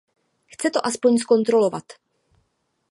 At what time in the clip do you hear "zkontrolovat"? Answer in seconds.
1.17-1.83